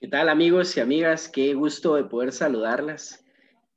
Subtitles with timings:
[0.00, 1.28] ¿Qué tal amigos y amigas?
[1.28, 3.24] Qué gusto de poder saludarlas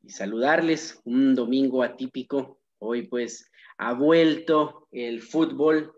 [0.03, 2.59] y saludarles un domingo atípico.
[2.77, 3.49] Hoy pues
[3.79, 5.91] ha vuelto el fútbol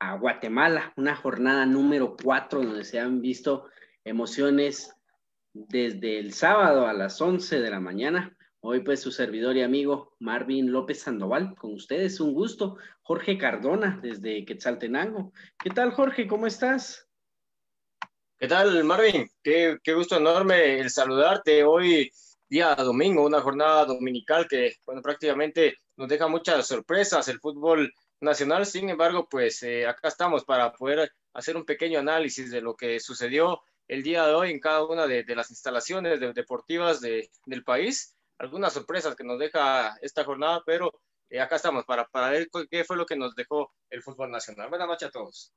[0.00, 3.66] a Guatemala, una jornada número cuatro donde se han visto
[4.02, 4.96] emociones
[5.52, 8.36] desde el sábado a las 11 de la mañana.
[8.58, 12.78] Hoy pues su servidor y amigo Marvin López Sandoval, con ustedes un gusto.
[13.02, 15.32] Jorge Cardona desde Quetzaltenango.
[15.62, 16.26] ¿Qué tal Jorge?
[16.26, 17.11] ¿Cómo estás?
[18.42, 19.30] ¿Qué tal, Marvin?
[19.40, 22.10] Qué, gusto enorme el saludarte hoy,
[22.48, 28.66] día domingo, una jornada dominical que, bueno, prácticamente nos deja muchas sorpresas el fútbol nacional.
[28.66, 32.98] Sin embargo, pues eh, acá estamos para poder hacer un pequeño análisis de lo que
[32.98, 38.16] sucedió el día de hoy en cada una de, las instalaciones deportivas del país.
[38.38, 40.90] Algunas sorpresas que nos deja esta jornada, pero
[41.30, 44.68] eh, acá estamos para, para ver qué fue lo que nos dejó el fútbol nacional.
[44.68, 45.52] Buenas noches a todos.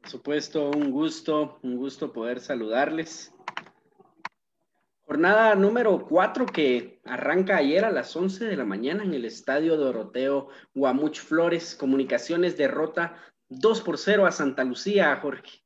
[0.00, 3.32] Por supuesto, un gusto, un gusto poder saludarles.
[5.02, 9.76] Jornada número 4 que arranca ayer a las 11 de la mañana en el Estadio
[9.76, 11.74] Doroteo Guamuch Flores.
[11.74, 13.16] Comunicaciones derrota
[13.48, 15.62] 2 por 0 a Santa Lucía, Jorge.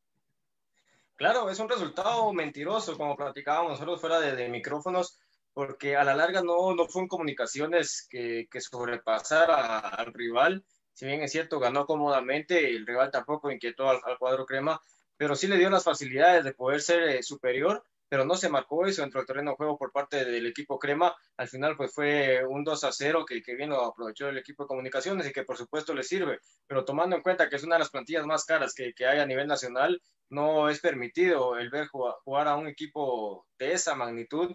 [1.17, 5.19] Claro, es un resultado mentiroso, como platicábamos nosotros fuera de, micrófonos,
[5.53, 10.65] porque a la larga no, no fueron comunicaciones que, que sobrepasara al rival
[11.03, 14.81] si bien es cierto, ganó cómodamente, el rival tampoco inquietó al, cuadro crema,
[15.17, 18.87] pero sí le dio las facilidades de poder ser eh, superior, pero no se marcó
[18.87, 21.13] eso dentro del terreno de juego por parte del equipo crema.
[21.37, 24.63] Al final, pues fue un 2 a 0 que, que bien lo aprovechó el equipo
[24.63, 27.75] de comunicaciones y que por supuesto le sirve, pero tomando en cuenta que es una
[27.75, 31.69] de las plantillas más caras que, que hay a nivel nacional, no es permitido el
[31.69, 34.55] ver jugar, a un equipo de esa magnitud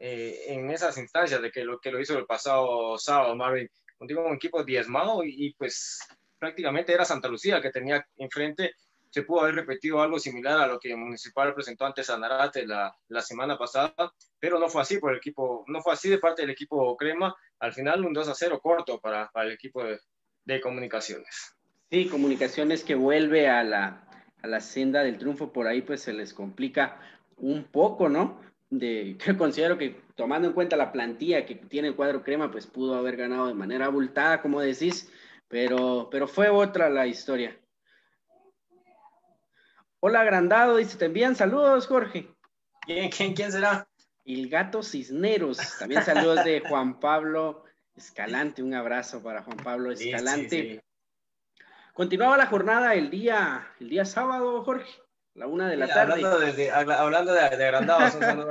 [0.00, 4.26] eh, en esas instancias de que lo que lo hizo el pasado sábado, Marvin contigo
[4.26, 6.00] un equipo diezmado y, pues
[6.38, 8.74] prácticamente era Santa Lucía que tenía enfrente.
[9.10, 13.22] Se pudo haber repetido algo similar a lo que Municipal presentó ante Sanarate la, la
[13.22, 13.94] semana pasada,
[14.40, 17.34] pero no fue así por el equipo, no fue así de parte del equipo Crema.
[17.60, 20.00] Al final un 2 a 0 corto para, para el equipo de,
[20.44, 21.54] de comunicaciones.
[21.90, 24.08] Sí, comunicaciones que vuelve a la,
[24.42, 27.00] a la senda del triunfo, por ahí pues se les complica
[27.36, 28.40] un poco, ¿no?
[28.70, 32.66] De, que considero que tomando en cuenta la plantilla que tiene el cuadro crema, pues
[32.66, 35.10] pudo haber ganado de manera abultada, como decís,
[35.48, 37.58] pero, pero fue otra la historia.
[40.00, 42.28] Hola, agrandado, dice, te envían saludos, Jorge.
[42.82, 43.88] ¿Quién, quién, quién será?
[44.24, 45.58] El gato Cisneros.
[45.78, 47.64] También saludos de Juan Pablo
[47.96, 48.62] Escalante.
[48.62, 50.82] Un abrazo para Juan Pablo Escalante.
[51.94, 55.03] Continuaba la jornada el día, el día sábado, Jorge
[55.34, 56.12] la una de la tarde.
[56.12, 58.50] Hablando de, hablando de, agrandados, un saludo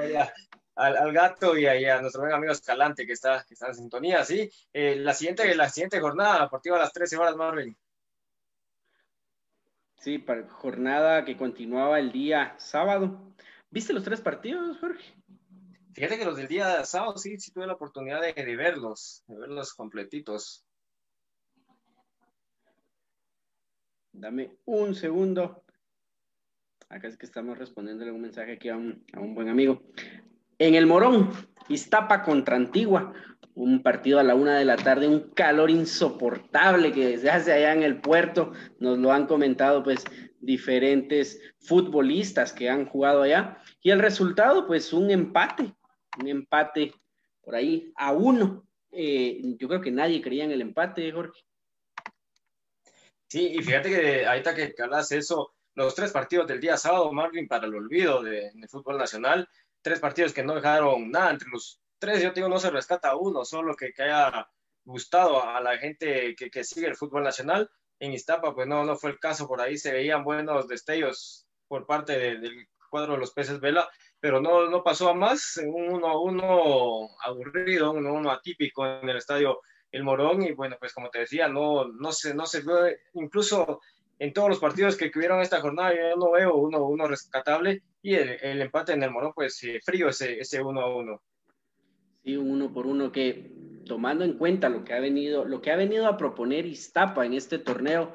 [0.75, 4.49] al, gato y a, nuestro buen amigo Escalante que está, que está en sintonía, ¿sí?
[4.73, 7.77] Eh, la, siguiente, la siguiente jornada a las 13 horas, Marvin.
[9.99, 13.33] Sí, para, jornada que continuaba el día sábado.
[13.69, 15.15] ¿Viste los tres partidos, Jorge?
[15.93, 19.37] Fíjate que los del día sábado sí, sí tuve la oportunidad de, de verlos, de
[19.37, 20.65] verlos completitos.
[24.11, 25.62] Dame un segundo.
[26.93, 29.81] Acá es que estamos respondiéndole un mensaje aquí a un, buen amigo.
[30.59, 31.31] En el Morón,
[31.67, 33.13] Iztapa contra Antigua,
[33.55, 37.73] un partido a la una de la tarde, un calor insoportable que se hace allá
[37.73, 40.05] en el puerto, nos lo han comentado pues
[40.39, 45.73] diferentes futbolistas que han jugado allá, y el resultado pues un empate,
[46.19, 46.93] un empate
[47.41, 48.67] por ahí a uno.
[48.91, 51.41] Eh, yo creo que nadie creía en el empate, Jorge.
[53.29, 57.47] Sí, y fíjate que ahorita que hablas eso, los tres partidos del día sábado, Marvin,
[57.47, 59.47] para el olvido de, fútbol nacional,
[59.81, 61.31] tres partidos que no dejaron nada.
[61.31, 64.47] Entre los tres, yo digo, no se rescata uno, solo que, que haya
[64.85, 67.69] gustado a la gente que, que, sigue el fútbol nacional.
[67.99, 71.85] En Iztapa, pues no, no fue el caso, por ahí se veían buenos destellos por
[71.85, 76.07] parte del cuadro de los peces Vela, pero no, no pasó a más, un 1
[76.07, 81.09] a 1 aburrido, un 1 atípico en el estadio El Morón, y bueno, pues como
[81.09, 83.81] te decía, no, no, se, no se ve, incluso
[84.23, 88.15] en todos los partidos que tuvieron esta jornada, yo no veo uno, uno rescatable y
[88.15, 91.21] el, empate en el Morón, pues frío ese, ese uno a uno.
[92.23, 93.51] Sí, un uno por uno que
[93.85, 97.33] tomando en cuenta lo que ha venido, lo que ha venido a proponer Iztapa en
[97.33, 98.13] este torneo,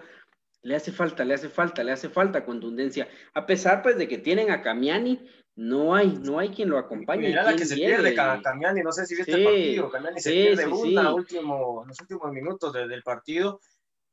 [0.62, 3.06] le hace falta, le hace falta, le hace falta contundencia.
[3.34, 7.28] A pesar pues de que tienen a Camiani, no hay, no hay quien lo acompañe.
[7.28, 10.66] Mira la que se pierde Camiani, no sé si viste el partido, Camiani se pierde
[10.68, 13.60] una último, en los últimos minutos del partido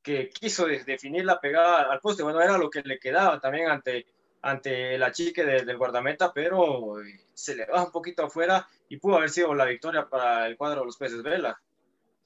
[0.06, 2.22] que quiso definir la pegada al poste.
[2.22, 4.06] Bueno, era lo que le quedaba también ante,
[4.44, 9.18] ante la chique del guardameta, pero eh, se le va un poquito afuera y pudo
[9.18, 11.60] haber sido la victoria para el cuadro de los peces vela.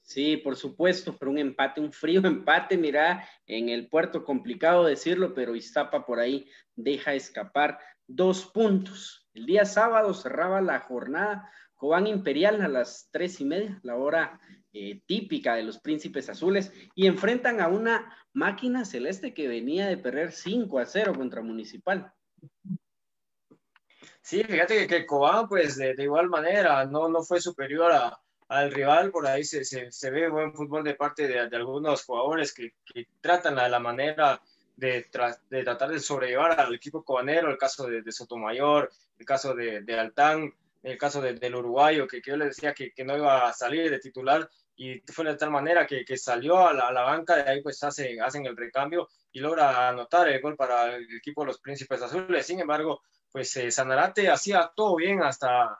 [0.02, 5.32] Sí, por supuesto, pero un empate, un frío empate, mira, en el puerto complicado decirlo,
[5.32, 9.26] pero Iztapa por ahí deja escapar dos puntos.
[9.32, 14.38] El día sábado cerraba la jornada Cobán Imperial a las tres y media, la hora
[14.72, 19.96] eh, típica de los príncipes azules, y enfrentan a una máquina celeste que venía de
[19.96, 22.12] perder 5 a 0 contra Municipal.
[24.22, 27.92] Sí, fíjate que, que Cobán, pues de, igual manera, no, no fue superior
[28.48, 32.74] al rival, por ahí se, se, ve buen fútbol de parte de, algunos jugadores que,
[32.84, 34.40] que tratan la, la manera
[34.76, 35.06] de,
[35.50, 39.98] de, tratar de sobrellevar al equipo cobanero, el caso de, Sotomayor, el caso de, de
[39.98, 43.52] Altán, el caso del uruguayo, que, que, yo le decía que, que, no iba a
[43.52, 47.02] salir de titular y fue de tal manera que, que salió a la, a la,
[47.02, 51.06] banca, de ahí pues hace, hacen el recambio y logra anotar el gol para el
[51.16, 52.46] equipo de los Príncipes Azules.
[52.46, 55.78] Sin embargo, pues eh, Sanarate hacía todo bien hasta,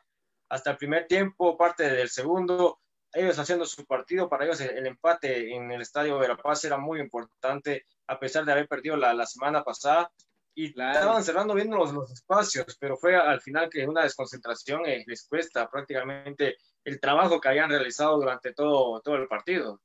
[0.49, 2.81] hasta el primer tiempo, parte del segundo,
[3.13, 7.87] ellos haciendo su partido, para ellos el, empate en el Estadio Verapaz era muy importante,
[8.07, 10.13] a pesar de haber perdido la, la semana pasada,
[10.61, 15.05] y estaban cerrando bien los, los, espacios, pero fue al final que una desconcentración eh,
[15.07, 19.81] les cuesta prácticamente el trabajo que habían realizado durante todo, todo el partido.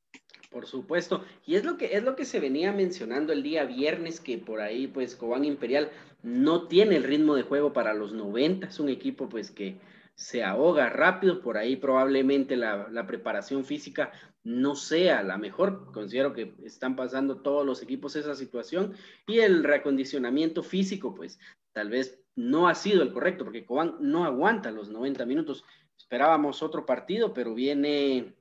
[0.52, 4.20] Por supuesto, y es lo que es lo que se venía mencionando el día viernes
[4.20, 5.92] que por ahí pues Cobán Imperial
[6.24, 9.78] no tiene el ritmo de juego para los 90, es un equipo pues que
[10.16, 14.12] se ahoga rápido, por ahí probablemente la, la, preparación física
[14.44, 18.96] no sea la mejor, considero que están pasando todos los equipos esa situación
[19.28, 21.38] y el reacondicionamiento físico pues
[21.74, 25.66] tal vez no ha sido el correcto porque Cobán no aguanta los 90 minutos,
[25.98, 28.34] esperábamos otro partido pero viene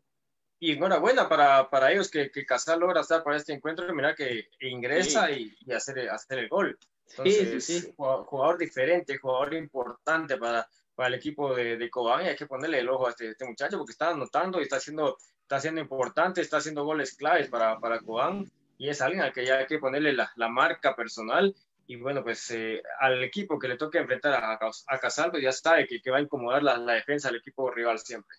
[0.61, 4.49] y enhorabuena para, para ellos que, que Casal logra estar para este encuentro, mira que
[4.61, 6.79] ingresa y, y, hacer, hacer el gol.
[7.11, 12.29] Entonces, sí, sí, jugador diferente, jugador importante para, para el equipo de, de Cobán y
[12.29, 15.17] hay que ponerle el ojo a este, este, muchacho porque está anotando y está haciendo,
[15.43, 19.47] está haciendo importante, está haciendo goles claves para, para Cobán y es alguien al que
[19.47, 21.55] ya hay que ponerle la, la marca personal
[21.87, 25.53] y bueno, pues eh, al equipo que le toque enfrentar a, a Casal, pues ya
[25.53, 28.37] sabe que, que va a incomodar la, la defensa del equipo rival siempre.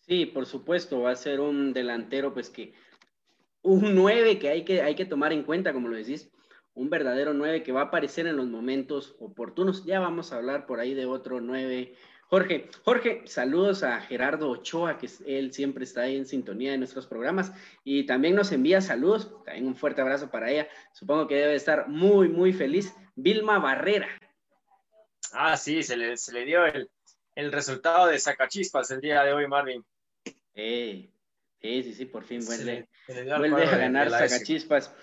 [0.00, 2.74] Sí, por supuesto, va a ser un delantero, pues que
[3.62, 6.30] un 9 que hay que, hay que tomar en cuenta, como lo decís,
[6.78, 9.84] un verdadero 9 que va a aparecer en los momentos oportunos.
[9.84, 11.92] Ya vamos a hablar por ahí de otro 9.
[12.28, 17.06] Jorge, Jorge, saludos a Gerardo Ochoa, que él siempre está ahí en sintonía de nuestros
[17.06, 17.52] programas
[17.82, 21.88] y también nos envía saludos, también un fuerte abrazo para ella, supongo que debe estar
[21.88, 22.94] muy, muy feliz.
[23.16, 24.08] Vilma Barrera.
[25.32, 26.88] Ah, sí, se le, se le dio el,
[27.34, 29.84] el resultado de Sacachispas el día de hoy, Marvin.
[30.54, 31.10] Sí,
[31.60, 32.86] sí, sí, por fin vuelve,
[33.36, 34.94] vuelve a ganar Sacachispas.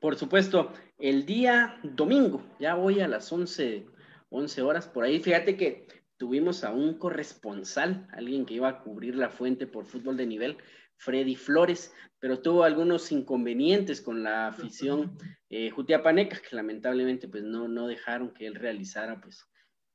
[0.00, 3.86] Por supuesto, el día domingo, ya voy a las 11,
[4.30, 5.20] 11 horas por ahí.
[5.20, 5.86] Fíjate que
[6.16, 10.56] tuvimos a un corresponsal, alguien que iba a cubrir la fuente por fútbol de nivel,
[10.96, 15.18] Freddy Flores, pero tuvo algunos inconvenientes con la afición
[15.50, 19.44] eh, Jutiapaneca, que lamentablemente pues no, no dejaron que él realizara pues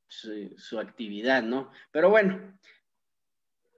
[0.06, 1.70] su, su actividad, ¿no?
[1.90, 2.58] Pero bueno,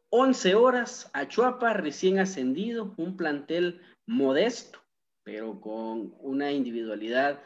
[0.08, 4.79] 11 horas, Achuapa recién ascendido, un plantel modesto,
[5.22, 7.42] pero con una individualidad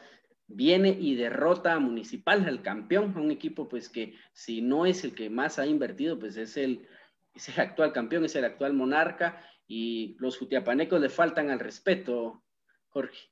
[0.47, 5.15] viene y derrota a Municipal, al campeón, un equipo pues que si no es el
[5.15, 6.87] que más ha invertido, pues es el,
[7.33, 12.43] es el actual campeón, es el actual monarca y los jutiapanecos le faltan al respeto,
[12.89, 13.29] Jorge.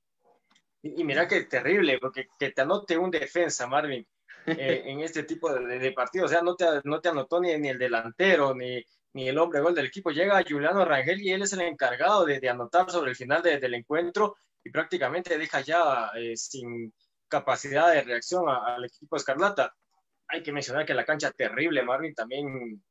[0.81, 4.05] Y, mira qué terrible, porque que te anote un defensa, Marvin,
[4.45, 7.57] eh, en este tipo de, de, partidos, o sea, no te, no te anotó ni,
[7.57, 8.83] ni el delantero, ni,
[9.13, 10.11] ni el hombre gol del equipo.
[10.11, 13.59] Llega Juliano Rangel y él es el encargado de, de anotar sobre el final de,
[13.59, 16.93] del encuentro y prácticamente deja ya eh, sin
[17.27, 19.73] capacidad de reacción al equipo Escarlata.
[20.27, 22.81] Hay que mencionar que la cancha terrible, Marvin, también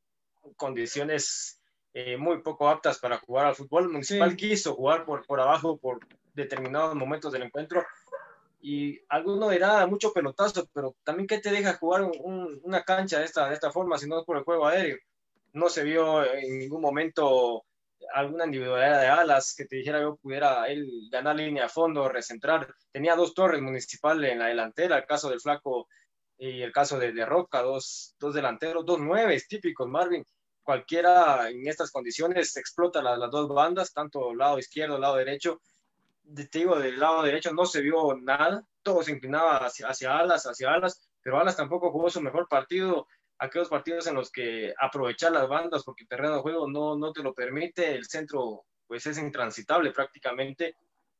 [0.56, 1.61] condiciones
[1.94, 3.88] eh, muy poco aptas para jugar al fútbol.
[3.90, 4.37] Municipal sí.
[4.37, 6.00] quiso jugar por, por abajo por
[6.35, 7.85] determinados momentos del encuentro
[8.62, 13.26] y alguno dirá mucho pelotazo, pero también qué te deja jugar un, una cancha de
[13.26, 14.97] esta, de esta forma si no es por el juego aéreo
[15.52, 17.64] no se vio en ningún momento
[18.14, 22.75] alguna individualidad de alas que te dijera yo pudiera él ganar línea a fondo, recentrar.
[22.90, 25.88] Tenía dos torres municipales en la delantera, el caso del Flaco
[26.38, 30.25] y el caso de, de Roca, dos, dos delanteros, dos nueves típicos, Marvin.
[30.62, 35.61] Cualquiera en estas condiciones explota las, las dos bandas, tanto lado izquierdo, lado derecho.
[36.34, 40.46] Te digo, del lado derecho no se vio nada, todo se inclinaba hacia, hacia alas,
[40.46, 43.06] hacia alas, pero Alas tampoco jugó su mejor partido
[43.42, 47.12] aquellos partidos en los que aprovechar las bandas porque el terreno de juego no, no
[47.12, 50.76] te lo permite, el centro pues es intransitable prácticamente,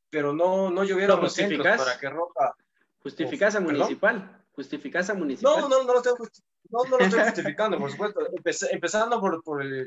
[0.09, 2.55] pero no, no llovieron los centros para que Roca...
[2.99, 5.59] Justificás a Municipal, justificás a Municipal.
[5.59, 6.13] No, no, no lo estoy,
[6.69, 8.21] no, no lo estoy justificando, por supuesto,
[8.71, 9.85] empezando por, por el,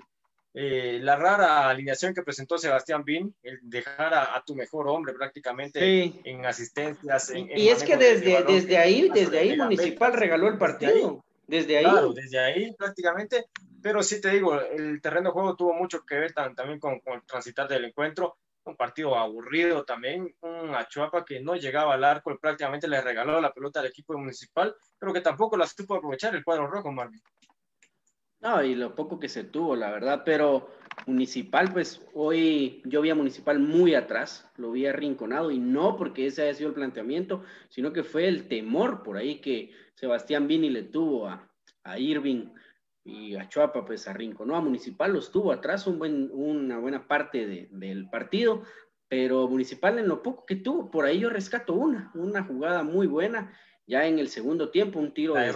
[0.58, 5.12] eh, la rara alineación que presentó Sebastián Bin, el dejar a, a tu mejor hombre
[5.12, 6.18] prácticamente sí.
[6.24, 7.28] en asistencias.
[7.28, 11.76] En, y, en es que desde, desde ahí, desde ahí Municipal regaló el partido Desde
[11.76, 11.84] ahí.
[11.84, 13.44] Claro, desde ahí prácticamente.
[13.82, 17.16] Pero sí te digo, el terreno de juego tuvo mucho que ver también con, con
[17.16, 22.36] el transitar del encuentro un partido aburrido también, un Achuapa que no llegaba al arco,
[22.38, 26.44] prácticamente le regaló la pelota al equipo municipal, pero que tampoco la supo aprovechar el
[26.44, 27.22] cuadro rojo, Marvin.
[28.40, 30.70] No, y lo poco que se tuvo, la verdad, pero
[31.06, 36.26] Municipal, pues hoy yo vi a Municipal muy atrás, lo vi arrinconado y no porque
[36.26, 40.68] ese haya sido el planteamiento, sino que fue el temor por ahí que Sebastián Vini
[40.68, 41.50] le tuvo a,
[41.84, 42.48] a Irving
[43.04, 47.68] y a Chuapa pues arrinconó a Municipal, los tuvo atrás un buen, una buena parte
[47.70, 48.62] del partido,
[49.08, 53.06] pero Municipal en lo poco que tuvo, por ahí yo rescato una, una jugada muy
[53.06, 53.52] buena,
[53.86, 55.52] ya en el segundo tiempo, un tiro de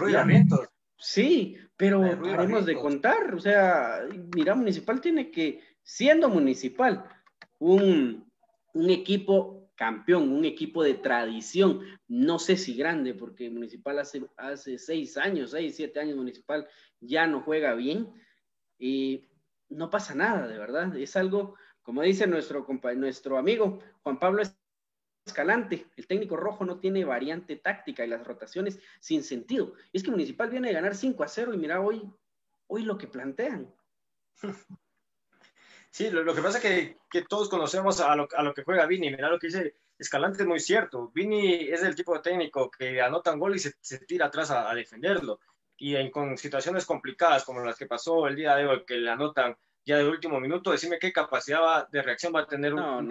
[1.03, 4.01] Sí, pero haremos de contar, o sea,
[4.35, 7.03] mira, Municipal tiene que, siendo Municipal,
[7.57, 8.31] un,
[8.75, 14.77] un equipo campeón, un equipo de tradición, no sé si grande, porque Municipal hace, hace
[14.77, 16.67] seis años, seis, siete años Municipal
[16.99, 18.07] ya no juega bien
[18.77, 19.27] y
[19.69, 20.95] no pasa nada, de verdad.
[20.95, 24.43] Es algo, como dice nuestro, nuestro amigo Juan Pablo
[25.31, 29.73] Escalante, el técnico rojo no tiene variante táctica y las rotaciones sin sentido.
[29.93, 32.01] es que Municipal viene a ganar 5 a 0 y mira hoy,
[32.67, 33.73] hoy lo que plantean.
[35.93, 39.09] Sí, lo, que pasa es que, todos conocemos a lo, que juega Vini.
[39.09, 41.11] Mira lo que dice Escalante es muy cierto.
[41.13, 43.73] Vini es el tipo de técnico que anota un gol y se,
[44.07, 45.41] tira atrás a, a defenderlo
[45.75, 49.09] y en, con situaciones complicadas como las que pasó el día de hoy, que le
[49.09, 53.09] anotan ya de último minuto, decime qué capacidad de reacción va a tener un,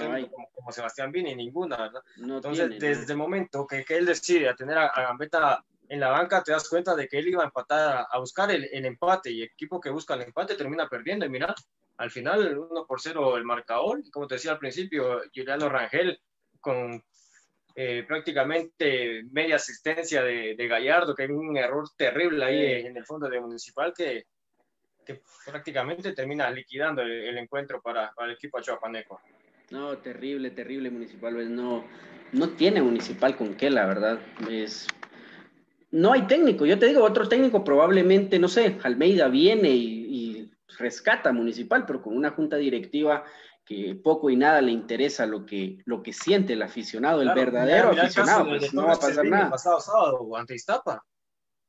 [0.55, 2.03] como, Sebastián Vini, ninguna, ¿verdad?
[2.17, 6.43] Entonces, desde el momento que, que, él decide a tener a, Gambetta en la banca,
[6.43, 9.43] te das cuenta de que él iba a empatar, a, buscar el, el, empate, y
[9.43, 11.55] el equipo que busca el empate termina perdiendo, y mira,
[11.97, 16.21] al final 1 por 0 el marcador, y como te decía al principio, Juliano Rangel
[16.61, 17.03] con
[17.75, 23.29] eh, prácticamente media asistencia de, Gallardo, que hay un error terrible ahí en el fondo
[23.29, 24.27] de Municipal que,
[25.15, 29.21] que prácticamente termina liquidando el, encuentro para, para, el equipo achuapaneco.
[29.71, 31.35] No, terrible, terrible Municipal.
[31.35, 31.85] Pues, no,
[32.33, 34.21] no tiene Municipal con qué, la verdad.
[34.49, 34.87] Es...
[35.91, 36.67] No hay técnico.
[36.67, 42.03] Yo te digo, otro técnico probablemente, no sé, Almeida viene y, y rescata Municipal, pero
[42.03, 43.25] con una junta directiva
[43.71, 47.91] que poco y nada le interesa lo que, lo que siente el aficionado, el verdadero
[47.91, 49.45] aficionado, pues no va a pasar nada.
[49.45, 51.05] El pasado sábado ante Iztapa,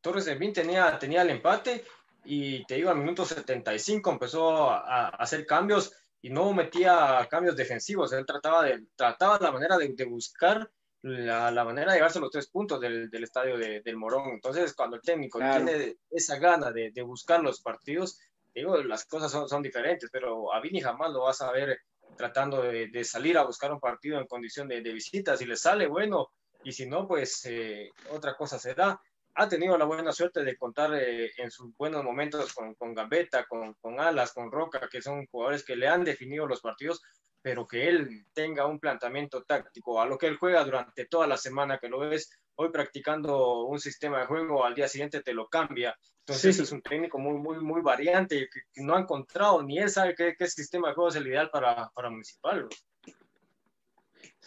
[0.01, 1.86] Torres Servín tenía, tenía el empate
[2.24, 8.13] y te iba al minuto 75, empezó a, hacer cambios y no metía cambios defensivos,
[8.13, 10.70] él trataba, de, trataba la manera de, buscar
[11.01, 14.30] la, la, manera de llevarse los tres puntos del, del estadio de, del Morón.
[14.30, 18.20] Entonces, cuando el técnico tiene esa gana de, de, buscar los partidos,
[18.54, 21.80] digo, las cosas son, son diferentes, pero a Vini jamás lo vas a ver
[22.16, 25.36] tratando de, salir a buscar un partido en condición de, visita.
[25.38, 26.30] Si le sale, bueno,
[26.63, 29.00] y si no, pues eh, otra cosa será.
[29.35, 33.45] Ha tenido la buena suerte de contar eh, en sus buenos momentos con, con Gambetta,
[33.47, 37.01] con, con, Alas, con Roca, que son jugadores que le han definido los partidos,
[37.41, 41.38] pero que él tenga un planteamiento táctico a lo que él juega durante toda la
[41.38, 45.47] semana, que lo ves hoy practicando un sistema de juego, al día siguiente te lo
[45.47, 45.97] cambia.
[46.19, 50.13] Entonces es un técnico muy, muy, muy variante que, no ha encontrado, ni él sabe
[50.15, 52.67] qué, qué, sistema de juego es el ideal para, para Municipal.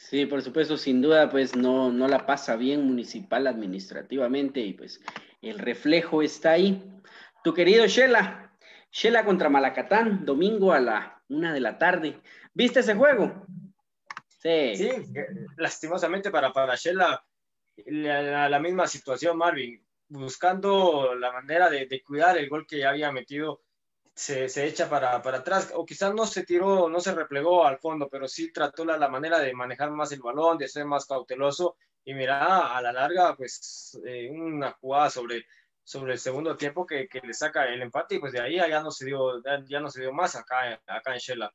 [0.09, 5.01] Sí, por supuesto, sin duda, pues no, no la pasa bien Municipal administrativamente y pues
[5.41, 6.85] el reflejo está ahí.
[7.43, 8.55] Tu querido Shela,
[8.93, 12.21] Shela contra Malacatán, domingo a la una de la tarde.
[12.53, 13.47] ¿Viste ese juego?
[14.29, 14.77] Sí.
[14.77, 14.91] Sí,
[15.57, 17.25] lastimosamente para, para Shela
[17.87, 22.91] la, la, misma situación, Marvin, buscando la manera de, de, cuidar el gol que ya
[22.91, 23.64] había metido,
[24.15, 27.79] se, se echa para, para, atrás, o quizás no se tiró, no se replegó al
[27.79, 31.07] fondo, pero sí trató la, la, manera de manejar más el balón, de ser más
[31.07, 35.47] cauteloso, y mira, a la larga, pues eh, una jugada sobre,
[35.83, 38.83] sobre el segundo tiempo que, que, le saca el empate, y pues de ahí ya
[38.83, 41.53] no se dio, ya no se dio más acá, acá en Shela.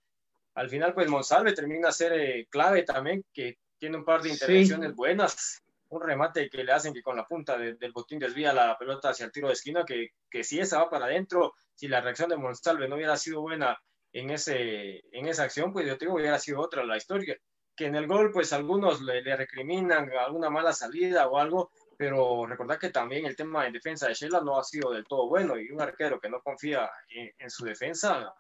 [0.56, 4.30] Al final, pues Monsalve termina a ser eh, clave también, que tiene un par de
[4.30, 4.96] intervenciones sí.
[4.96, 8.78] buenas un remate que le hacen que con la punta de, del botín desvía la
[8.78, 12.02] pelota hacia el tiro de esquina, que, que si esa va para adentro, si la
[12.02, 13.78] reacción de Monsalve no hubiera sido buena
[14.14, 17.38] en, ese, en esa acción, pues yo digo, hubiera sido otra la historia.
[17.76, 22.46] Que en el gol, pues algunos le, le recriminan alguna mala salida o algo, pero
[22.46, 25.58] recordad que también el tema de defensa de Sheila no ha sido del todo bueno
[25.58, 28.34] y un arquero que no confía en, en su defensa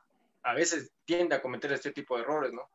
[0.43, 2.69] a veces tiende a cometer este tipo de errores, ¿no?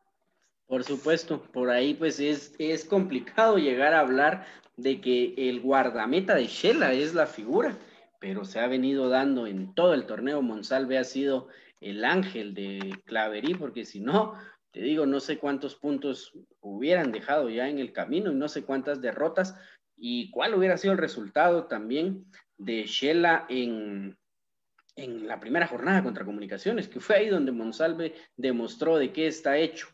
[0.66, 6.35] Por supuesto, por ahí pues es, es complicado llegar a hablar de que el guardameta
[6.35, 7.78] de Shela es la figura,
[8.18, 10.42] pero se ha venido dando en todo el torneo.
[10.42, 11.49] Monsalve ha sido
[11.80, 14.35] el ángel de Claverí, porque si no,
[14.73, 18.64] te digo, no sé cuántos puntos hubieran dejado ya en el camino y no sé
[18.64, 19.54] cuántas derrotas
[19.97, 22.25] y cuál hubiera sido el resultado también
[22.56, 24.16] de Shela en,
[24.97, 29.59] en la primera jornada contra Comunicaciones, que fue ahí donde Monsalve demostró de qué está
[29.59, 29.88] hecho.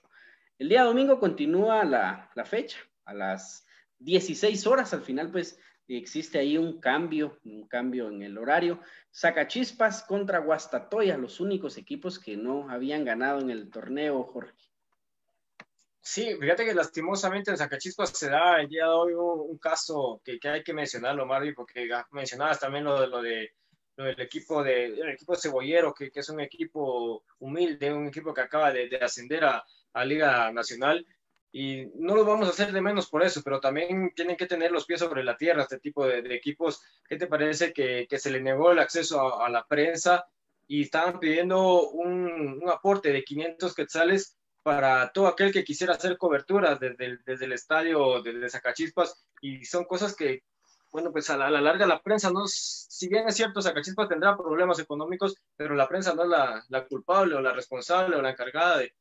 [0.61, 3.67] El día domingo continúa la, fecha, a las
[4.01, 8.79] 16 horas, al final pues existe ahí un cambio, un cambio en el horario.
[9.11, 14.53] Sacachispas contra Guastatoya, los únicos equipos que no habían ganado en el torneo, Jorge.
[16.03, 20.39] Sí, fíjate que lastimosamente en Sacachispas se da el día de hoy un, caso que,
[20.39, 23.55] que, hay que mencionarlo, Marvin, porque mencionabas también lo de lo de
[23.97, 28.41] del equipo de el equipo cebollero, que, que, es un equipo humilde, un equipo que
[28.41, 31.07] acaba de ascender a, a Liga Nacional
[31.53, 34.71] y no lo vamos a hacer de menos por eso, pero también tienen que tener
[34.71, 36.81] los pies sobre la tierra este tipo de, equipos.
[37.09, 40.27] ¿Qué te parece que, que, se le negó el acceso a, la prensa
[40.69, 46.17] y estaban pidiendo un, un, aporte de 500 quetzales para todo aquel que quisiera hacer
[46.19, 49.27] coberturas desde desde el estadio, desde Zacachispas?
[49.41, 50.45] Y son cosas que,
[50.93, 54.79] bueno, pues a la, larga la prensa no, si bien es cierto, Zacachispas tendrá problemas
[54.79, 58.79] económicos, pero la prensa no es la, la culpable o la responsable o la encargada
[58.79, 58.95] de,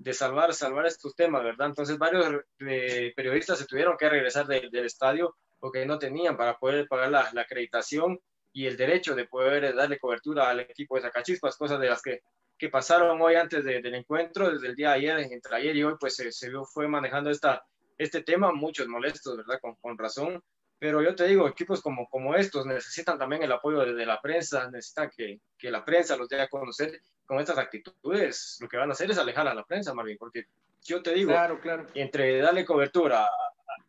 [0.00, 1.66] de salvar, salvar estos temas, ¿verdad?
[1.66, 2.26] Entonces varios
[2.60, 7.30] eh, periodistas se tuvieron que regresar del estadio porque no tenían para poder pagar la,
[7.34, 8.18] la, acreditación
[8.50, 12.22] y el derecho de poder darle cobertura al equipo de Zacachispas, cosas de las que,
[12.56, 15.94] que pasaron hoy antes del encuentro, desde el día de ayer, entre ayer y hoy,
[16.00, 17.62] pues se, se fue manejando esta,
[17.98, 19.60] este tema, muchos molestos, ¿verdad?
[19.60, 20.42] Con, con razón,
[20.78, 24.18] pero yo te digo, equipos como, como estos necesitan también el apoyo de, de la
[24.18, 28.76] prensa, necesitan que, que la prensa los dé a conocer con estas actitudes, lo que
[28.76, 30.46] van a hacer es alejar a la prensa, Marvin, porque
[30.82, 31.86] yo te digo, claro, claro.
[31.94, 33.24] entre darle cobertura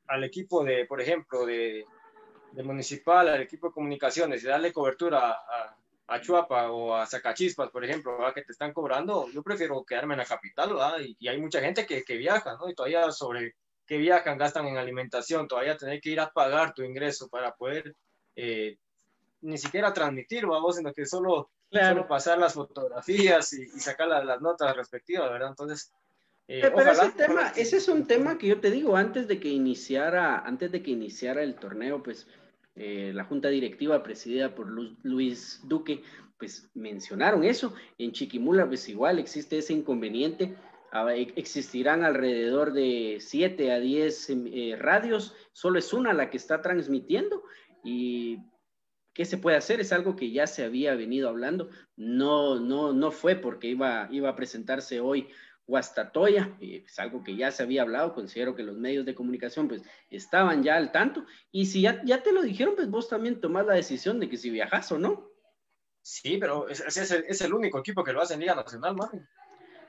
[0.06, 1.84] al equipo de, por ejemplo, de,
[2.52, 5.76] de, Municipal, al equipo de comunicaciones, y darle cobertura a,
[6.06, 10.20] a Chuapa o a Zacachispas, por ejemplo, que te están cobrando, yo prefiero quedarme en
[10.20, 11.00] la capital, ¿verdad?
[11.00, 12.70] Y, y, hay mucha gente que, que viaja, ¿no?
[12.70, 13.56] Y todavía sobre
[13.88, 17.96] que viajan, gastan en alimentación, todavía tener que ir a pagar tu ingreso para poder
[18.36, 18.78] eh,
[19.42, 22.08] ni siquiera transmitir, vamos, sino que solo Claro.
[22.08, 25.50] pasar las fotografías y, sacar las, notas respectivas, ¿verdad?
[25.50, 25.94] Entonces,
[26.48, 29.48] eh, pero ese tema, ese es un tema que yo te digo, antes de que
[29.48, 32.28] iniciara, antes de que iniciara el torneo, pues
[32.76, 36.04] eh, la junta directiva presidida por Luis Duque,
[36.38, 37.74] pues mencionaron eso.
[37.98, 40.58] En Chiquimula, pues igual existe ese inconveniente.
[40.92, 46.36] Ah, e, existirán alrededor de 7 a 10 eh, radios, solo es una la que
[46.36, 47.44] está transmitiendo
[47.84, 48.40] y
[49.14, 49.80] ¿Qué se puede hacer?
[49.80, 51.70] Es algo que ya se había venido hablando.
[51.96, 55.28] No, no, no fue porque iba, iba a presentarse hoy
[55.68, 59.84] Guastatoya, es algo que ya se había hablado, considero que los medios de comunicación pues
[60.10, 63.66] estaban ya al tanto, y si ya, ya te lo dijeron, pues vos también tomás
[63.66, 65.30] la decisión de que si viajas o no.
[66.02, 68.96] Sí, pero ese es, el, es el único equipo que lo hace en Liga Nacional,
[68.98, 69.10] ¿no?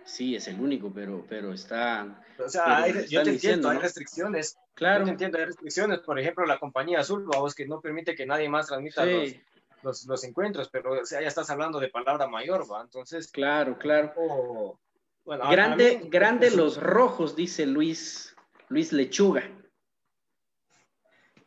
[0.05, 2.23] Sí, es el único, pero, pero está...
[2.39, 5.05] O sea, yo te entiendo, hay restricciones, Claro.
[5.05, 8.49] Yo entiendo, hay restricciones, por ejemplo, la compañía azul, vamos, que no permite que nadie
[8.49, 9.05] más transmita
[9.83, 12.83] los, los, encuentros, pero o sea, ya estás hablando de palabra mayor, ¿va?
[12.83, 13.31] Entonces.
[13.31, 14.79] Claro, claro.
[15.25, 18.35] bueno, grande, grande los rojos, dice Luis,
[18.69, 19.43] Luis Lechuga.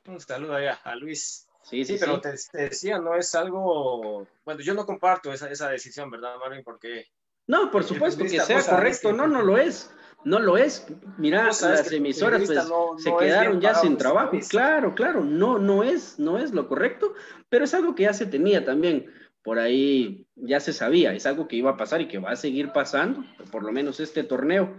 [0.05, 1.47] Un saludo allá a Luis.
[1.63, 4.27] Sí, sí, pero te, decía, no es algo.
[4.43, 6.63] Bueno, yo no comparto esa, esa decisión, ¿verdad, Marvin?
[6.63, 7.07] Porque.
[7.47, 9.91] No, por supuesto que sea correcto, no, no lo es
[10.25, 10.85] no lo es.
[11.17, 12.59] Mira, las emisoras pues,
[12.97, 14.37] se quedaron ya sin trabajo.
[14.49, 17.13] Claro, claro, no, no es, no es lo correcto,
[17.47, 19.05] pero es algo que ya se tenía también.
[19.43, 22.35] Por ahí ya se sabía, es algo que iba a pasar y que va a
[22.35, 24.75] seguir pasando, por lo menos este torneo.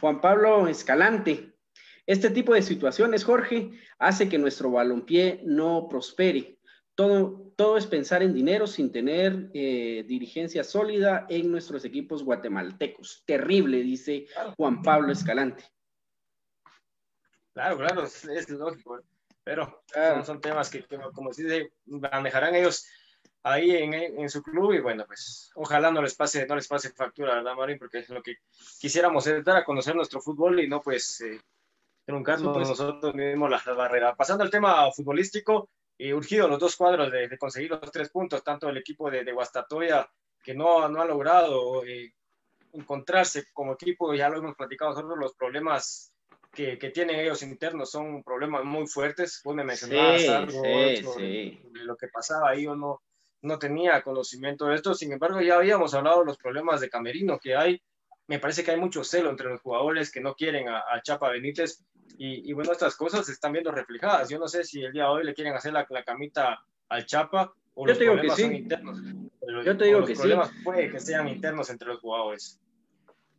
[0.00, 1.52] Juan Pablo Escalante,
[2.06, 6.55] este tipo de situaciones, Jorge, hace que nuestro balompié no prospere
[6.96, 13.22] todo, todo es pensar en dinero sin tener eh, dirigencia sólida en nuestros equipos guatemaltecos.
[13.26, 15.64] Terrible, dice Juan Pablo Escalante.
[17.52, 19.00] Claro, claro, es, lógico,
[19.44, 19.82] pero
[20.24, 22.86] son, temas que, como se dice, manejarán ellos
[23.42, 26.90] ahí en, en, su club y bueno, pues ojalá no les pase, no les pase
[26.90, 27.78] factura, ¿verdad, Marín?
[27.78, 28.36] Porque es lo que
[28.78, 31.40] quisiéramos es dar a conocer nuestro fútbol y no pues eh,
[32.04, 34.16] truncarnos nosotros mismos la, la barrera.
[34.16, 38.76] Pasando al tema futbolístico, urgido los dos cuadros de, conseguir los tres puntos, tanto el
[38.76, 40.08] equipo de, de Guastatoya,
[40.42, 42.14] que no, no ha logrado eh,
[42.72, 46.12] encontrarse como equipo, ya lo hemos platicado nosotros, los problemas
[46.52, 49.40] que, que, tienen ellos internos son problemas muy fuertes.
[49.44, 53.02] Vos me mencionabas algo De, lo que pasaba ahí, yo no,
[53.42, 57.38] no tenía conocimiento de esto, sin embargo ya habíamos hablado de los problemas de Camerino
[57.38, 57.82] que hay.
[58.28, 61.30] Me parece que hay mucho celo entre los jugadores que no quieren a, a Chapa
[61.30, 61.84] Benítez
[62.18, 64.28] y, bueno, estas cosas se están viendo reflejadas.
[64.28, 66.58] Yo no sé si el día de hoy le quieren hacer la, la camita
[66.88, 68.98] al Chapa o los problemas son internos.
[69.64, 72.58] Yo te digo que los problemas puede que sean internos entre los jugadores.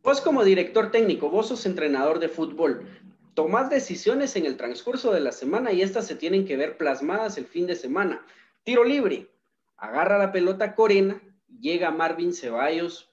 [0.02, 2.88] Vos como director técnico, vos sos entrenador de fútbol,
[3.34, 7.36] tomás decisiones en el transcurso de la semana y estas se tienen que ver plasmadas
[7.36, 8.24] el fin de semana.
[8.62, 9.28] Tiro libre,
[9.76, 11.20] agarra la pelota Corena,
[11.60, 13.07] llega Marvin Ceballos,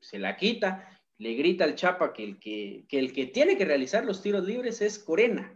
[0.00, 4.04] se la quita, le grita al Chapa que el que, el que tiene que realizar
[4.04, 5.54] los tiros libres es Corena.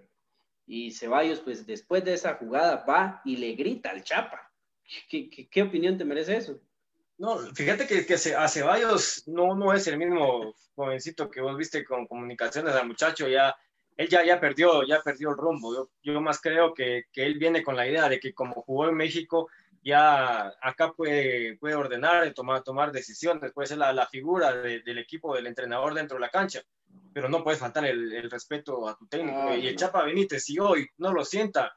[0.66, 4.50] Y Ceballos, pues después de esa jugada, va y le grita al Chapa.
[5.08, 6.60] ¿Qué, opinión te merece eso?
[7.16, 11.84] No, fíjate que, que, a Ceballos no, no es el mismo jovencito que vos viste
[11.84, 13.54] con comunicaciones al muchacho, ya,
[13.96, 15.74] él ya, ya, perdió, ya perdió el rumbo.
[15.74, 18.88] Yo, yo más creo que, que, él viene con la idea de que como jugó
[18.88, 19.48] en México,
[19.84, 25.34] ya acá puede, puede ordenar, tomar, tomar decisiones, puede ser la, la figura del equipo,
[25.34, 26.62] del entrenador dentro de la cancha,
[27.12, 29.54] pero no puedes faltar el, el respeto a tu técnico.
[29.54, 31.76] y el Chapa Benítez, si hoy no lo sienta,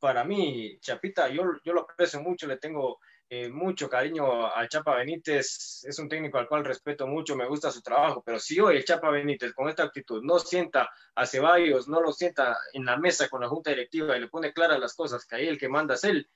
[0.00, 2.98] para mí, Chapita, yo, yo lo aprecio mucho, le tengo
[3.30, 7.70] eh, mucho cariño al Chapa Benítez, es un técnico al cual respeto mucho, me gusta
[7.70, 11.88] su trabajo, pero si hoy el Chapa Benítez con esta actitud no sienta a Ceballos,
[11.88, 14.94] no lo sienta en la mesa con la junta directiva y le pone claras las
[14.94, 16.28] cosas, que ahí el que manda es él,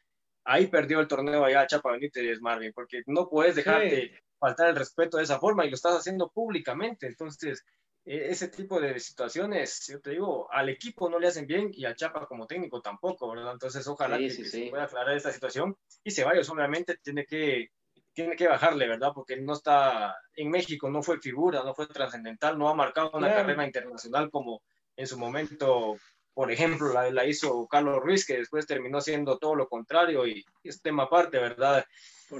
[0.44, 5.16] ahí perdió el torneo allá Chapa Benítez, Marvin, porque no puedes dejarte faltar el respeto
[5.16, 7.06] de esa forma y lo estás haciendo públicamente.
[7.06, 7.64] Entonces,
[8.04, 11.84] e, ese tipo de situaciones, yo te digo, al equipo no le hacen bien y
[11.84, 13.52] al Chapa como técnico tampoco, ¿verdad?
[13.52, 17.68] Entonces, ojalá que, se pueda aclarar esta situación y Ceballos obviamente tiene que
[18.14, 19.12] tiene que bajarle, ¿verdad?
[19.14, 23.32] Porque no está en México, no fue figura, no fue trascendental, no ha marcado una
[23.32, 24.60] carrera internacional como
[24.96, 25.96] en su momento
[26.38, 30.44] por ejemplo, la, la, hizo Carlos Ruiz, que después terminó siendo todo lo contrario y
[30.62, 31.84] es tema aparte, ¿verdad?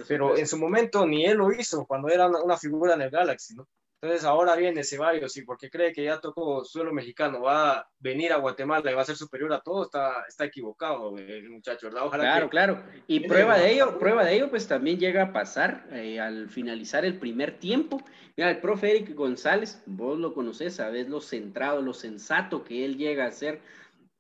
[0.07, 3.57] Pero en su momento ni él lo hizo cuando era una, figura en el Galaxy,
[3.57, 3.67] ¿no?
[4.01, 8.33] Entonces ahora viene Ceballos y porque cree que ya tocó suelo mexicano, va a venir
[8.33, 12.07] a Guatemala y va a ser superior a todo, está, está equivocado el muchacho, ¿verdad?
[12.07, 12.83] Ojalá claro, claro.
[13.09, 17.05] Y prueba de ello, prueba de ello, pues también llega a pasar eh, al finalizar
[17.05, 18.01] el primer tiempo.
[18.37, 22.97] Mira, el profe Eric González, vos lo conocés, sabes lo centrado, lo sensato que él
[22.97, 23.61] llega a ser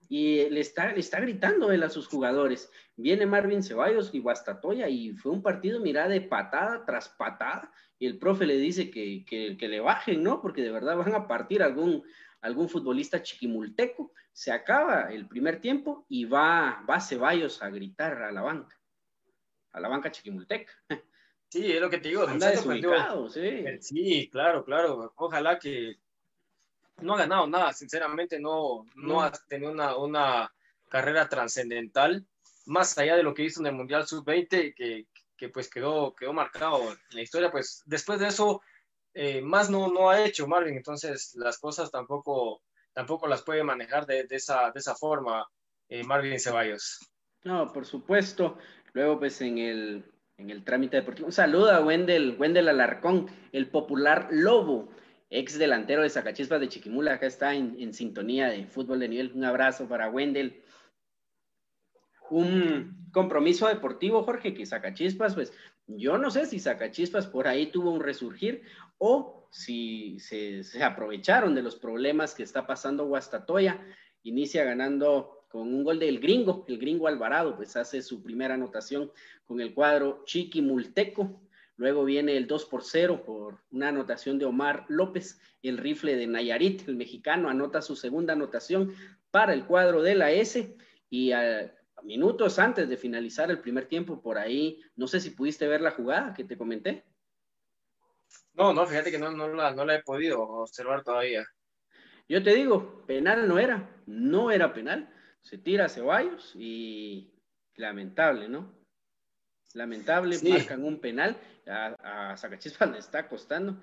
[0.08, 2.70] y le está, le está gritando él a sus jugadores.
[2.96, 8.06] Viene Marvin Ceballos y Guastatoya y fue un partido, mira, de patada tras patada y
[8.06, 10.40] el profe le dice que, que, le bajen, ¿no?
[10.40, 12.04] Porque de verdad van a partir algún,
[12.40, 14.12] algún futbolista chiquimulteco.
[14.32, 18.80] Se acaba el primer tiempo y va, va Ceballos a gritar a la banca,
[19.72, 20.72] a la banca chiquimulteca.
[21.50, 22.26] Sí, es lo que te digo.
[22.26, 23.64] Anda desubicado, sí.
[23.80, 25.14] Sí, claro, claro.
[25.16, 25.98] Ojalá que
[27.00, 30.52] no ha ganado nada, sinceramente no, no ha tenido una, una
[30.88, 32.26] carrera trascendental,
[32.66, 35.06] más allá de lo que hizo en el Mundial Sub-20, que,
[35.36, 38.60] que, pues quedó, quedó marcado en la historia, pues después de eso,
[39.14, 44.06] eh, más no, no ha hecho Marvin, entonces las cosas tampoco, tampoco las puede manejar
[44.06, 45.46] de, de esa, de esa forma
[45.88, 47.00] eh, Marvin Ceballos.
[47.44, 48.58] No, por supuesto,
[48.92, 50.04] luego pues en el,
[50.36, 54.90] en el trámite deportivo, un saludo a Wendel, Wendel Alarcón, el popular Lobo,
[55.30, 59.32] ex delantero de Zacachispas de Chiquimula, acá está en, sintonía de fútbol de nivel.
[59.34, 60.62] Un abrazo para Wendel.
[62.30, 65.52] Un compromiso deportivo, Jorge, que Zacachispas, pues
[65.86, 68.62] yo no sé si Zacachispas por ahí tuvo un resurgir
[68.98, 73.82] o si se, aprovecharon de los problemas que está pasando Guastatoya.
[74.22, 79.10] Inicia ganando con un gol del gringo, el gringo Alvarado, pues hace su primera anotación
[79.46, 81.40] con el cuadro Chiquimulteco
[81.78, 85.40] Luego viene el 2 por 0 por una anotación de Omar López.
[85.62, 88.94] El rifle de Nayarit, el mexicano, anota su segunda anotación
[89.30, 90.76] para el cuadro de la S.
[91.08, 95.68] Y a, minutos antes de finalizar el primer tiempo, por ahí, no sé si pudiste
[95.68, 97.04] ver la jugada que te comenté.
[98.54, 101.46] No, no, fíjate que no, no, la, no la he podido observar todavía.
[102.28, 105.14] Yo te digo, penal no era, no era penal.
[105.42, 107.32] Se tira a Ceballos y
[107.76, 108.77] lamentable, ¿no?
[109.74, 113.80] Lamentable, marcan un penal, a, a Zacachispas le está costando.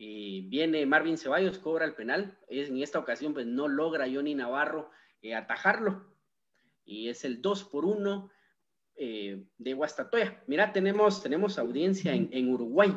[0.00, 2.38] Y viene Marvin Ceballos, cobra el penal.
[2.48, 4.90] En esta ocasión, pues no logra Johnny Navarro
[5.22, 6.06] eh, atajarlo.
[6.84, 8.30] Y es el 2 por 1
[8.94, 10.40] eh, de Guastatoya.
[10.46, 12.96] Mira, tenemos, tenemos audiencia en, Uruguay.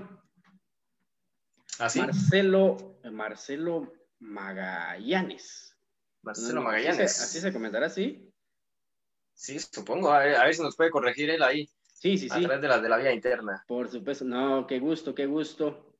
[1.79, 1.99] ¿Así?
[1.99, 5.75] ¿Ah, Marcelo, Marcelo Magallanes.
[6.21, 7.19] Marcelo Magallanes.
[7.19, 8.31] Así se, comentará, ¿sí?
[9.33, 10.11] Sí, supongo.
[10.11, 11.67] A ver, a ver si nos puede corregir él ahí.
[12.01, 12.39] Sí, sí, sí.
[12.39, 13.63] A través de la, de la vía interna.
[13.67, 14.25] Por supuesto.
[14.25, 15.93] No, qué gusto, qué gusto.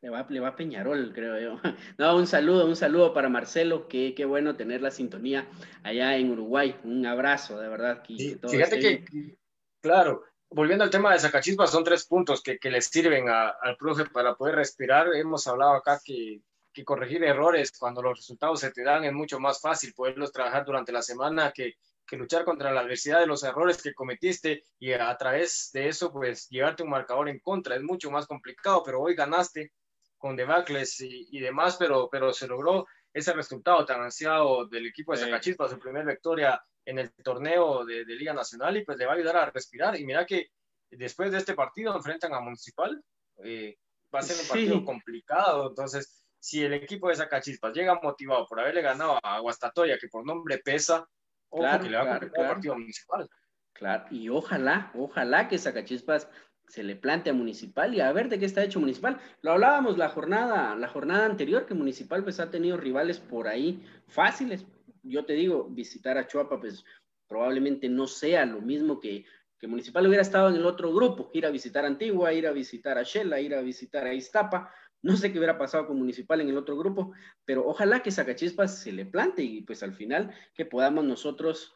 [0.00, 1.60] Le va, le va a Peñarol, creo yo.
[1.98, 3.86] No, un saludo, un saludo para Marcelo.
[3.86, 5.46] Qué, qué bueno tener la sintonía
[5.82, 6.74] allá en Uruguay.
[6.84, 8.02] Un abrazo, de verdad.
[8.06, 9.36] fíjate que,
[9.82, 14.06] claro, volviendo al tema de Sacachispas, son tres puntos que, que le sirven al profe
[14.06, 15.14] para poder respirar.
[15.14, 16.40] Hemos hablado acá que,
[16.72, 20.64] que corregir errores cuando los resultados se te dan es mucho más fácil poderlos trabajar
[20.64, 21.74] durante la semana que
[22.06, 26.12] que luchar contra la adversidad de los errores que cometiste y a través de eso,
[26.12, 27.76] pues llevarte un marcador en contra.
[27.76, 29.72] Es mucho más complicado, pero hoy ganaste
[30.18, 32.86] con debacles y, y demás, pero, pero se logró.
[33.12, 38.04] ese resultado tan ansiado del equipo de Zacachispa, su primera victoria en el torneo de,
[38.04, 39.98] Liga Nacional y pues le va a ayudar a respirar.
[39.98, 40.48] Y mira que
[40.90, 43.02] después de este partido enfrentan a Municipal,
[43.44, 43.76] eh,
[44.14, 48.60] va a ser un partido complicado, entonces si el equipo de Zacachispas llega motivado por
[48.60, 51.08] haberle ganado a Guastatoya, que por nombre pesa,
[51.54, 53.28] que le va a partido municipal.
[53.72, 56.28] Claro, y ojalá, ojalá que Zacachispas
[56.68, 59.18] se le plantea Municipal y a ver de qué está hecho Municipal.
[59.42, 63.82] Lo hablábamos la jornada, la jornada anterior, que Municipal pues ha tenido rivales por ahí
[64.08, 64.66] fáciles.
[65.02, 66.84] Yo te digo, visitar a Chuapa pues
[67.28, 69.24] probablemente no sea lo mismo que,
[69.58, 72.96] que Municipal hubiera estado en el otro grupo, ir a visitar Antigua, ir a visitar
[72.96, 74.72] a Shela, ir a visitar a Iztapa.
[75.04, 77.12] No sé qué hubiera pasado con Municipal en el otro grupo,
[77.44, 81.74] pero ojalá que Zacachispas se le plante y pues al final que podamos nosotros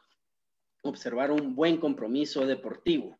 [0.81, 3.19] observar un buen compromiso deportivo.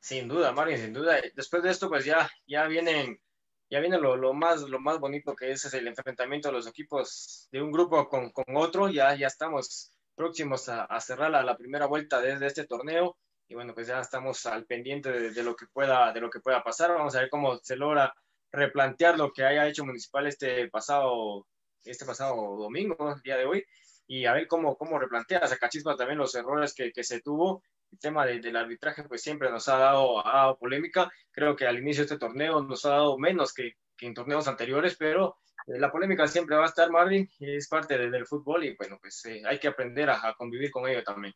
[0.00, 1.20] Sin duda, Mario, sin duda.
[1.34, 3.20] Después de esto, pues ya, ya vienen,
[3.68, 7.60] ya viene lo, más, lo más bonito que es, el enfrentamiento de los equipos de
[7.60, 8.88] un grupo con, otro.
[8.88, 13.14] Ya, ya estamos próximos a, cerrar la, primera vuelta de, este torneo.
[13.46, 16.64] Y bueno, pues ya estamos al pendiente de, lo que pueda, de lo que pueda
[16.64, 16.92] pasar.
[16.92, 18.14] Vamos a ver cómo se logra
[18.52, 21.46] replantear lo que haya hecho Municipal este pasado,
[21.84, 23.64] este pasado domingo, día de hoy,
[24.06, 27.62] y a ver cómo, cómo replantea Zacachispa también los errores que, que se tuvo
[27.92, 31.12] el tema del arbitraje pues siempre nos ha dado, polémica.
[31.30, 34.96] Creo que al inicio de este torneo nos ha dado menos que, en torneos anteriores,
[34.98, 35.36] pero
[35.68, 39.24] eh, la polémica siempre va a estar, Marvin, es parte del fútbol y bueno, pues
[39.26, 41.34] eh, hay que aprender a, convivir con ello también.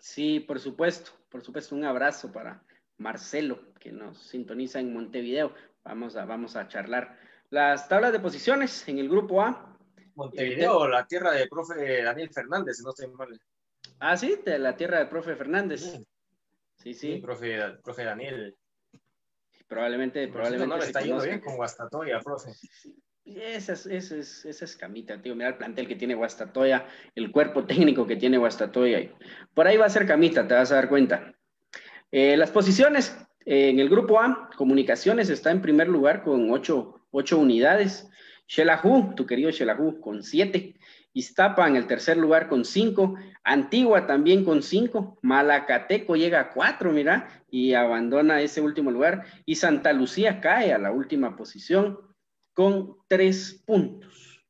[0.00, 2.64] Sí, por supuesto, por supuesto, un abrazo para
[2.96, 5.54] Marcelo, que nos sintoniza en Montevideo.
[5.86, 7.16] Vamos a, vamos a charlar
[7.50, 9.76] las tablas de posiciones en el grupo A.
[10.16, 13.40] Montevideo, la tierra de profe Daniel Fernández, no estoy mal.
[14.00, 16.00] Ah, sí, de la tierra del profe Fernández.
[16.74, 17.18] Sí, sí.
[17.18, 18.56] profe, profe Daniel.
[19.68, 20.76] Probablemente, probablemente.
[20.76, 22.50] No, está yendo bien con Guastatoya, profe.
[23.24, 25.36] Esa es, esa, es, esa es camita, tío.
[25.36, 29.08] Mira el plantel que tiene Guastatoya, el cuerpo técnico que tiene Guastatoya.
[29.54, 31.32] Por ahí va a ser camita, te vas a dar cuenta.
[32.10, 33.16] Eh, las posiciones
[33.46, 38.10] en el grupo A, Comunicaciones está en primer lugar con ocho, ocho unidades.
[38.48, 40.74] Shelahu, tu querido Shelahu, con siete.
[41.12, 46.92] Iztapa en el tercer lugar con cinco, Antigua también con cinco, Malacateco llega a cuatro,
[46.92, 51.98] mira, y abandona ese último lugar, y Santa Lucía cae a la última posición
[52.52, 54.44] con tres puntos.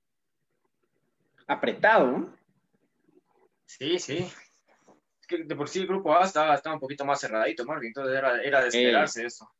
[1.46, 2.36] Apretado, ¿no?
[3.64, 4.26] Sí, sí.
[5.26, 8.42] Que de por sí el grupo A estaba, un poquito más cerradito, Marvin, entonces era,
[8.42, 9.50] era de esperarse eso.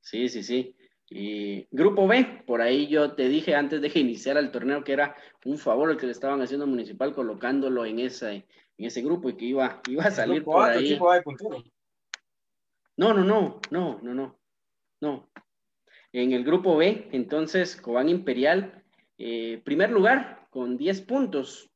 [0.00, 0.74] Sí, sí, sí.
[1.10, 5.16] Y grupo B, por ahí yo te dije antes de iniciar el torneo que era
[5.44, 9.30] un favor el que le estaban haciendo a Municipal colocándolo en ese, en ese grupo
[9.30, 10.98] y que iba, iba a salir por ahí.
[12.96, 14.38] No, no, no, no, no, no,
[15.00, 15.30] no.
[16.12, 18.82] En el grupo B, entonces, Cobán Imperial,
[19.18, 21.67] eh, primer lugar con 10 puntos.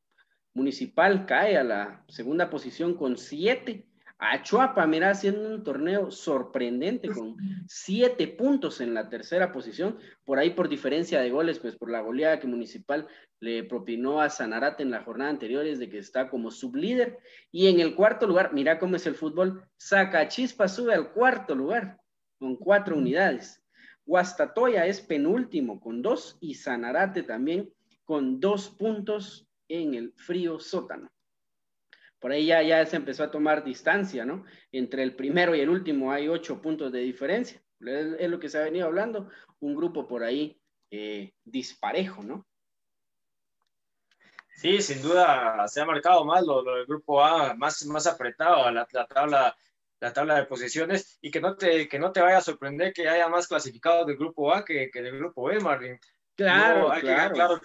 [0.54, 3.86] Municipal cae a la segunda posición con 7
[4.24, 7.36] a Chuapa, mira, haciendo un torneo sorprendente con
[7.66, 12.02] siete puntos en la tercera posición, por ahí por diferencia de goles, pues por la
[12.02, 13.08] goleada que Municipal
[13.40, 17.18] le propinó a Sanarate en la jornada anterior, es de que está como sublíder.
[17.50, 21.98] Y en el cuarto lugar, mira cómo es el fútbol, Sacachispa sube al cuarto lugar
[22.38, 23.60] con cuatro unidades.
[24.06, 29.48] Guastatoya es penúltimo con dos y Sanarate también con dos puntos
[29.80, 31.10] en el frío sótano
[32.22, 34.44] por ahí ya, se empezó a tomar distancia, ¿no?
[34.70, 37.60] Entre el primero y el último hay ocho puntos de diferencia.
[37.80, 40.56] Es, lo que se ha venido hablando, un grupo por ahí
[40.92, 42.46] eh, disparejo, ¿no?
[44.54, 48.86] Sí, sin duda se ha marcado más lo, del grupo A, más, más apretado la,
[48.92, 49.56] la, tabla
[49.98, 53.08] la tabla de posiciones y que no te que no te vaya a sorprender que
[53.08, 55.98] haya más clasificados del grupo A que, que del grupo B, Marvin.
[56.34, 57.60] Claro, claro.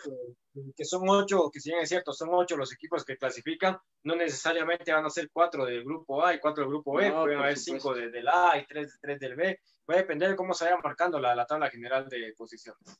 [0.76, 4.16] que, son ocho, que si bien es cierto, son ocho los equipos que clasifican, no
[4.16, 7.58] necesariamente van a ser cuatro del grupo A y cuatro del grupo B, pueden haber
[7.58, 11.20] cinco del A y tres, tres del B, puede depender de cómo se vaya marcando
[11.20, 13.00] la, la tabla general de posiciones.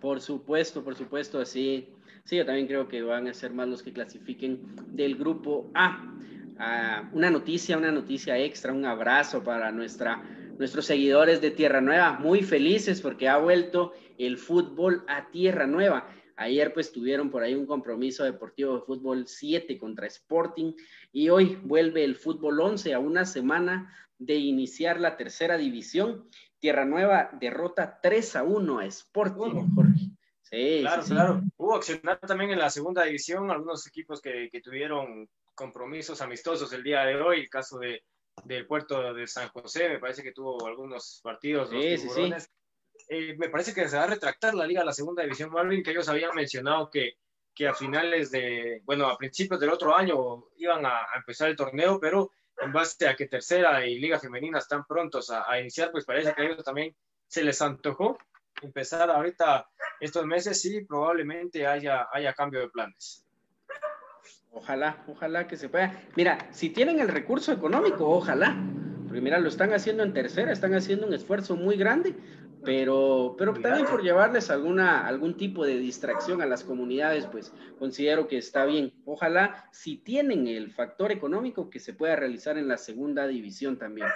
[0.00, 1.94] Por supuesto, por supuesto, sí.
[2.24, 4.62] Sí, yo también creo que van a ser más los que clasifiquen
[4.96, 6.10] del grupo A.
[6.58, 10.22] Ah, una noticia, una noticia extra, un abrazo para nuestra,
[10.58, 16.08] nuestros seguidores de Tierra Nueva, muy felices porque ha vuelto el fútbol a Tierra Nueva.
[16.36, 20.72] Ayer pues tuvieron por ahí un compromiso deportivo de fútbol 7 contra Sporting
[21.12, 26.28] y hoy vuelve el fútbol 11 a una semana de iniciar la tercera división.
[26.58, 30.00] Tierra Nueva derrota 3 a 1 a Sporting, Jorge.
[30.42, 31.42] Sí, claro, claro.
[31.56, 36.82] Hubo accionar también en la segunda división algunos equipos que, que, tuvieron compromisos amistosos el
[36.82, 38.02] día de hoy, el caso de,
[38.44, 41.70] del puerto de San José, me parece que tuvo algunos partidos.
[41.70, 42.32] Sí, sí, sí
[43.08, 45.82] eh, me parece que se va a retractar la liga a la segunda división Marvin,
[45.82, 47.18] que ellos habían mencionado que,
[47.54, 51.98] que a finales de, bueno, a principios del otro año iban a, empezar el torneo,
[52.00, 56.04] pero en base a que tercera y liga femenina están prontos a, a, iniciar, pues
[56.04, 56.94] parece que a ellos también
[57.26, 58.16] se les antojó
[58.62, 59.68] empezar ahorita
[60.00, 63.23] estos meses y probablemente haya, haya cambio de planes.
[64.54, 66.00] Ojalá, ojalá que se pueda.
[66.16, 68.56] Mira, si tienen el recurso económico, ojalá.
[69.04, 72.14] Porque mira, lo están haciendo en tercera, están haciendo un esfuerzo muy grande,
[72.64, 78.28] pero, pero también por llevarles alguna, algún tipo de distracción a las comunidades, pues considero
[78.28, 78.94] que está bien.
[79.04, 84.08] Ojalá, si tienen el factor económico, que se pueda realizar en la segunda división también.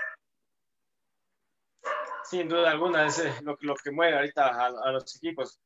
[2.25, 5.61] Sin duda alguna, es eh, lo, lo que mueve ahorita a los equipos.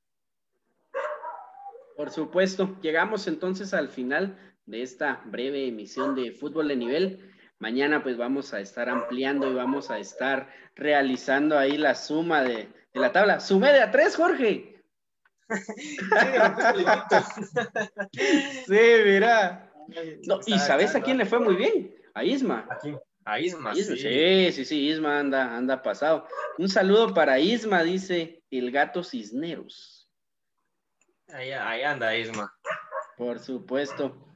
[1.96, 7.32] Por supuesto, llegamos entonces al final de esta breve emisión de fútbol de nivel.
[7.58, 12.68] Mañana pues vamos a estar ampliando y vamos a estar realizando ahí la suma de,
[12.92, 13.40] la tabla.
[13.40, 14.82] Sume de a tres, Jorge.
[18.66, 19.72] sí, mira.
[20.46, 21.94] y ¿sabes a quién le fue muy bien?
[22.14, 22.66] A Isma.
[23.24, 23.74] ¿A, Isma?
[23.74, 24.52] sí.
[24.52, 26.26] sí, sí, Isma anda, anda pasado.
[26.58, 30.10] Un saludo para Isma, dice el gato Cisneros.
[31.28, 32.52] Ahí, ahí anda Isma.
[33.16, 34.31] Por supuesto.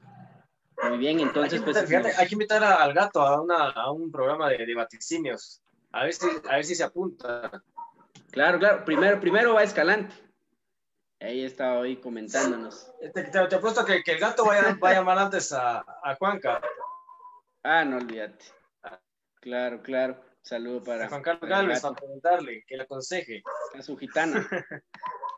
[0.83, 1.77] Muy bien, entonces pues...
[1.77, 5.63] hay que invitar al gato a, una, a un programa de, de, vaticinios.
[5.93, 7.63] A ver, si, a ver si se apunta.
[8.31, 8.85] Claro, claro.
[8.85, 10.15] Primero, primero va Escalante.
[11.21, 12.93] Ahí estaba hoy comentándonos.
[13.15, 16.15] Te, te, apuesto que, que, el gato va a, va a llamar antes a, a,
[16.17, 16.61] Juanca.
[17.63, 18.45] Ah, no olvídate.
[19.41, 20.21] Claro, claro.
[20.43, 21.09] Saludo para.
[21.09, 23.43] Juan Carlos Galvez, para preguntarle, que le aconseje.
[23.75, 24.47] A su gitana.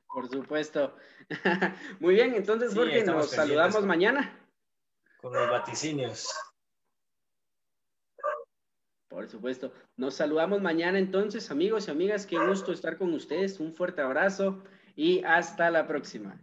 [0.09, 0.97] Por supuesto.
[2.01, 4.48] Muy bien, entonces, Jorge, nos saludamos mañana
[5.21, 6.29] con los vaticinios.
[9.09, 9.73] Por supuesto.
[9.97, 12.27] Nos saludamos mañana entonces, amigos y amigas.
[12.27, 13.59] Qué gusto estar con ustedes.
[13.59, 14.63] Un fuerte abrazo
[14.95, 16.41] y hasta la próxima.